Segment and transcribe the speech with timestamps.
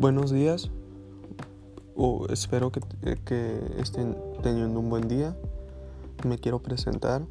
[0.00, 0.70] Buenos días,
[1.94, 2.80] o espero que,
[3.76, 5.36] estén teniendo un buen día.
[6.26, 7.26] Me quiero presentar.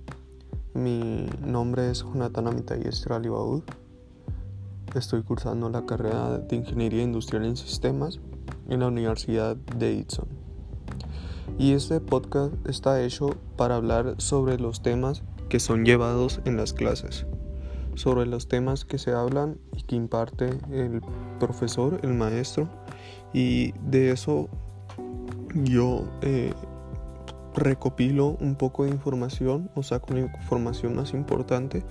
[0.76, 3.64] Mi nombre es Jonathan Amitay Estralibaud.
[4.94, 8.20] Estoy cursando la carrera de Ingeniería Industrial en Sistemas
[8.70, 10.28] en la Universidad de Itson.
[11.58, 16.74] Y este podcast está hecho para hablar sobre los temas que son llevados en las
[16.74, 17.26] clases
[18.00, 21.02] sobre los temas que se hablan y que imparte el
[21.38, 22.70] profesor, el maestro.
[23.34, 24.48] Y de eso
[25.54, 26.54] yo eh,
[27.56, 31.84] recopilo un poco de información o saco la información más importante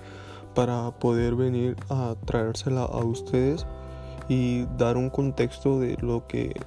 [0.55, 3.67] para poder venir a traérsela a ustedes
[4.27, 6.59] y dar un contexto de lo que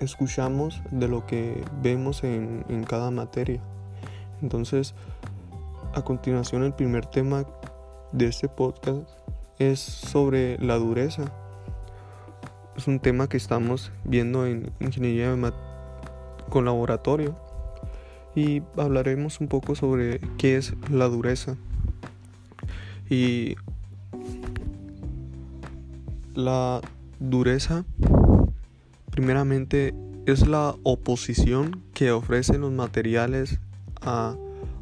[0.00, 3.62] escuchamos, de lo que vemos en, en cada materia.
[4.42, 4.96] Entonces,
[5.94, 7.46] a continuación el primer tema
[8.14, 9.08] de este podcast
[9.58, 11.24] es sobre la dureza.
[12.76, 15.34] Es un tema que estamos viendo en ingeniería
[16.48, 17.36] con laboratorio
[18.36, 21.56] y hablaremos un poco sobre qué es la dureza.
[23.10, 23.56] Y
[26.34, 26.80] la
[27.18, 27.84] dureza
[29.10, 29.92] primeramente
[30.26, 33.58] es la oposición que ofrecen los materiales
[34.00, 34.36] a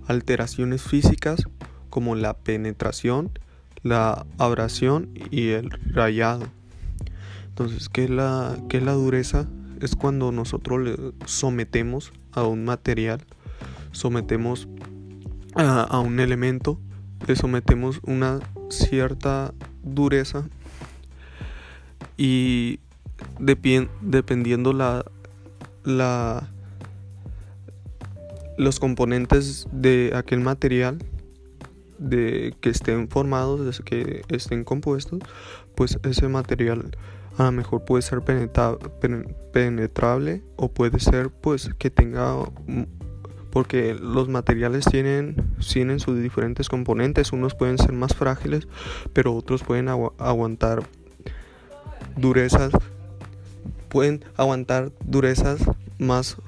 [0.06, 1.46] alteraciones físicas
[1.92, 3.38] como la penetración,
[3.82, 6.46] la abrasión y el rayado.
[7.48, 9.46] Entonces, ¿qué es la, qué es la dureza?
[9.78, 13.20] Es cuando nosotros le sometemos a un material,
[13.90, 14.68] sometemos
[15.54, 16.80] a, un elemento,
[17.26, 18.40] le sometemos una
[18.70, 20.48] cierta dureza
[22.16, 22.80] y
[23.38, 25.04] dependiendo la,
[25.84, 26.48] la
[28.56, 31.04] los componentes de aquel material
[32.02, 35.20] de que estén formados, de que estén compuestos,
[35.74, 36.96] pues ese material
[37.38, 38.20] a lo mejor puede ser
[39.52, 42.36] penetrable o puede ser pues que tenga
[43.50, 45.36] porque los materiales tienen,
[45.70, 48.66] tienen sus diferentes componentes, unos pueden ser más frágiles,
[49.12, 50.82] pero otros pueden aguantar
[52.16, 52.72] durezas,
[53.90, 55.60] pueden aguantar durezas
[55.98, 56.38] más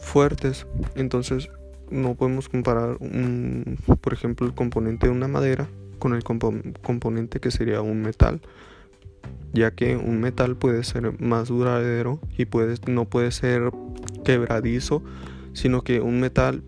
[0.00, 0.66] fuertes.
[0.96, 1.50] Entonces,
[1.90, 5.68] no podemos comparar, un, por ejemplo, el componente de una madera
[5.98, 8.40] con el componente que sería un metal,
[9.52, 13.70] ya que un metal puede ser más duradero y puede, no puede ser
[14.24, 15.02] quebradizo,
[15.52, 16.62] sino que un metal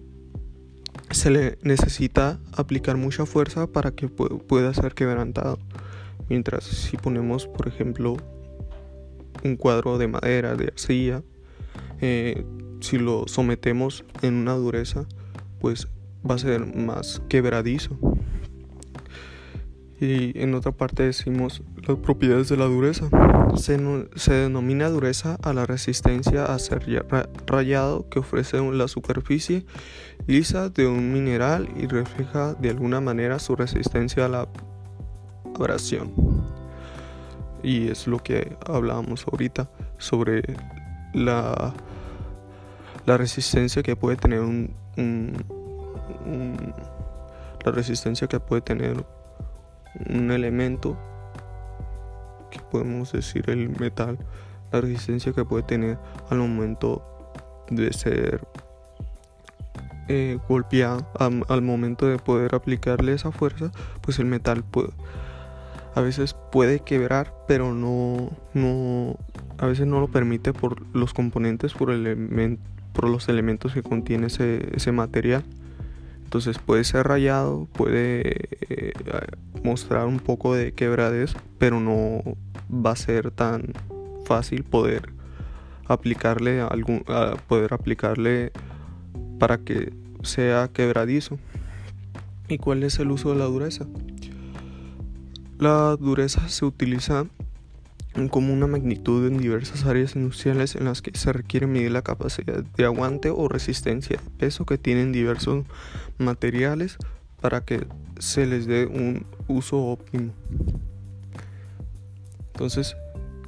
[1.11, 5.59] se le necesita aplicar mucha fuerza para que pueda ser quebrantado.
[6.29, 8.17] Mientras si ponemos, por ejemplo,
[9.45, 11.23] un cuadro de madera, de arcilla,
[12.01, 12.45] eh,
[12.87, 15.07] si lo sometemos en una dureza,
[15.61, 15.89] pues
[16.29, 17.99] va a ser más quebradizo.
[20.01, 23.09] Y en otra parte decimos las propiedades de la dureza.
[23.57, 23.79] Se,
[24.15, 27.07] se, denomina dureza a la resistencia a ser
[27.47, 29.65] rayado que ofrece la superficie
[30.27, 34.49] lisa de un mineral y refleja de alguna manera su resistencia a la
[35.55, 36.13] abrasión.
[37.63, 40.43] Y es lo que hablábamos ahorita sobre
[41.15, 41.75] la
[43.07, 44.75] la resistencia que puede tener un,
[47.65, 49.05] la resistencia que puede tener
[50.11, 50.97] un elemento
[52.51, 54.19] que podemos decir el metal
[54.73, 55.99] la resistencia que puede tener
[56.31, 57.03] al momento
[57.71, 58.47] de ser
[60.09, 64.91] eh, golpeado al, momento de poder aplicarle esa fuerza pues el metal puede
[65.95, 69.17] a veces puede quebrar pero no no
[69.59, 72.63] a veces no lo permite por los componentes por el elemento
[72.97, 75.45] por los elementos que contiene ese, ese material.
[76.25, 78.93] Entonces puede ser rayado, puede eh,
[79.63, 82.23] mostrar un poco de quebradez, pero no
[82.69, 83.75] va a ser tan
[84.25, 85.13] fácil poder
[85.87, 87.05] aplicarle algún,
[87.47, 88.51] poder aplicarle
[89.39, 89.93] para que
[90.23, 91.39] sea quebradizo.
[92.49, 93.87] ¿Y cuál es el uso de la dureza?
[95.59, 97.27] La dureza se utiliza
[98.31, 102.65] como una magnitud en diversas áreas industriales en las que se requiere medir la capacidad
[102.65, 105.67] de aguante o resistencia de peso que tienen diversos
[106.19, 106.97] materiales
[107.41, 107.87] para que
[108.19, 110.33] se les dé un uso óptimo.
[112.55, 112.97] Entonces,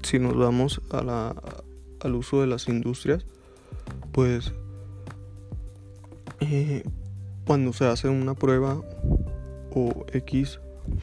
[0.02, 1.34] si nos vamos a la,
[2.00, 3.24] al uso de las industrias,
[4.12, 4.52] pues
[6.40, 6.82] eh,
[7.46, 8.82] cuando se hace una prueba
[9.74, 10.60] o X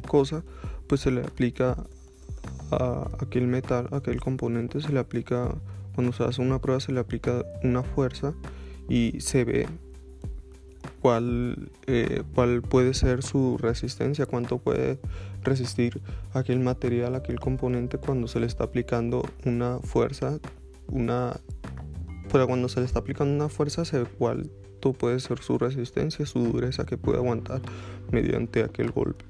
[0.08, 0.44] cosa,
[0.88, 1.88] pues se le aplica
[2.72, 5.56] a aquel metal, a aquel componente se le aplica,
[5.94, 8.34] cuando se hace una prueba se le aplica una fuerza
[8.90, 9.68] y se ve
[11.02, 15.00] cuál, eh, cuál puede ser su resistencia, cuánto puede
[15.44, 16.02] resistir
[16.34, 20.40] aquel material, aquel componente cuando se le está aplicando una fuerza,
[20.88, 21.40] una
[22.32, 26.26] pero cuando se le está aplicando una fuerza se ve cuánto puede ser su resistencia,
[26.26, 27.62] su dureza que puede aguantar
[28.12, 29.26] mediante aquel golpe.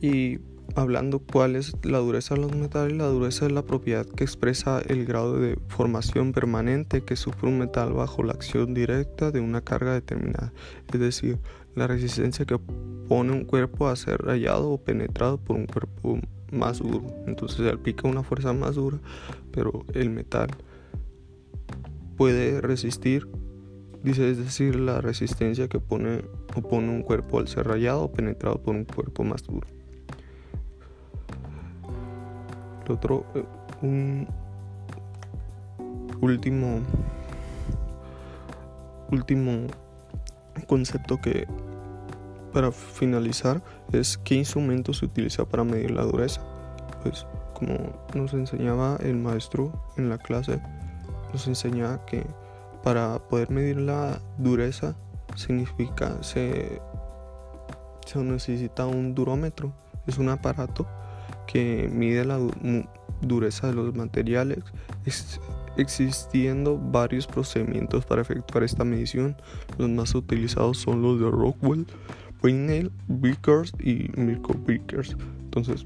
[0.00, 0.38] Y
[0.76, 4.80] hablando cuál es la dureza de los metales, la dureza es la propiedad que expresa
[4.86, 9.60] el grado de formación permanente que sufre un metal bajo la acción directa de una
[9.60, 10.52] carga determinada,
[10.92, 11.38] es decir,
[11.74, 12.58] la resistencia que
[13.08, 16.18] pone un cuerpo a ser rayado o penetrado por un cuerpo
[16.52, 17.06] más duro.
[17.26, 18.98] Entonces se aplica una fuerza más dura,
[19.52, 20.48] pero el metal
[22.16, 23.28] puede resistir,
[24.02, 26.22] dice, es decir, la resistencia que pone,
[26.54, 29.66] opone un cuerpo al ser rayado o penetrado por un cuerpo más duro.
[32.90, 33.44] Otro, eh,
[33.82, 34.26] un
[36.20, 36.80] último,
[39.10, 39.66] último
[40.66, 41.46] concepto que
[42.52, 46.42] para finalizar es qué instrumento se utiliza para medir la dureza.
[47.02, 47.76] Pues como
[48.14, 50.60] nos enseñaba el maestro en la clase,
[51.32, 52.26] nos enseñaba que
[52.82, 54.96] para poder medir la dureza
[55.36, 56.80] significa se,
[58.06, 59.72] se necesita un durómetro.
[60.06, 60.86] Es un aparato
[61.50, 62.38] que mide la
[63.22, 64.58] dureza de los materiales,
[65.76, 69.36] existiendo varios procedimientos para efectuar esta medición.
[69.78, 71.86] Los más utilizados son los de Rockwell,
[72.42, 75.16] Winnell, Vickers y Mirko Vickers.
[75.44, 75.84] Entonces,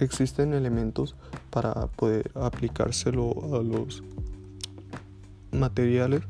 [0.00, 1.14] existen elementos
[1.50, 4.02] para poder aplicárselo a los
[5.52, 6.22] materiales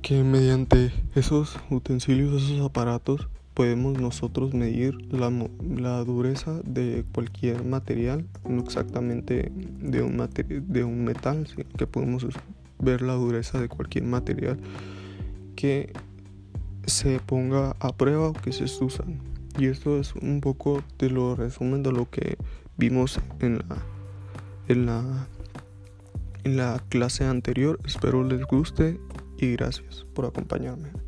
[0.00, 5.32] que mediante esos utensilios, esos aparatos, podemos nosotros medir la,
[5.66, 11.48] la, dureza de cualquier material, no exactamente de un, de un metal,
[11.78, 12.26] que podemos
[12.78, 14.58] ver la dureza de cualquier material
[15.56, 15.90] que
[16.84, 19.20] se ponga a prueba o que se usan.
[19.58, 22.36] Y esto es un poco de lo resumen de lo que
[22.76, 23.78] vimos en la,
[24.68, 25.28] en la,
[26.44, 27.80] en la clase anterior.
[27.86, 29.00] Espero les guste
[29.38, 31.05] y gracias por acompañarme.